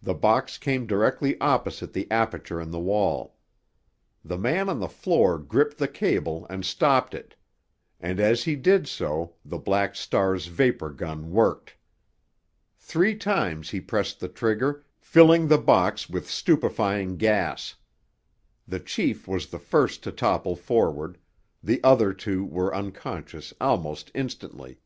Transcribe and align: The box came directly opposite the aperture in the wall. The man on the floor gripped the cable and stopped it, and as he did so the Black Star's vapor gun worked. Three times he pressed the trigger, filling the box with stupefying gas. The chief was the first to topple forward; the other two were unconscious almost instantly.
The 0.00 0.14
box 0.14 0.56
came 0.56 0.86
directly 0.86 1.38
opposite 1.42 1.92
the 1.92 2.10
aperture 2.10 2.58
in 2.58 2.70
the 2.70 2.80
wall. 2.80 3.36
The 4.24 4.38
man 4.38 4.70
on 4.70 4.80
the 4.80 4.88
floor 4.88 5.38
gripped 5.38 5.76
the 5.76 5.86
cable 5.88 6.46
and 6.48 6.64
stopped 6.64 7.12
it, 7.12 7.34
and 8.00 8.18
as 8.18 8.44
he 8.44 8.56
did 8.56 8.88
so 8.88 9.34
the 9.44 9.58
Black 9.58 9.94
Star's 9.94 10.46
vapor 10.46 10.88
gun 10.92 11.32
worked. 11.32 11.76
Three 12.78 13.14
times 13.14 13.68
he 13.68 13.78
pressed 13.78 14.20
the 14.20 14.28
trigger, 14.30 14.86
filling 15.00 15.48
the 15.48 15.58
box 15.58 16.08
with 16.08 16.30
stupefying 16.30 17.18
gas. 17.18 17.74
The 18.66 18.80
chief 18.80 19.28
was 19.28 19.48
the 19.48 19.58
first 19.58 20.02
to 20.04 20.12
topple 20.12 20.56
forward; 20.56 21.18
the 21.62 21.84
other 21.84 22.14
two 22.14 22.42
were 22.46 22.74
unconscious 22.74 23.52
almost 23.60 24.10
instantly. 24.14 24.80